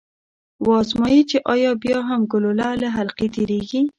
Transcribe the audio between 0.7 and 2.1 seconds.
ازمايئ چې ایا بیا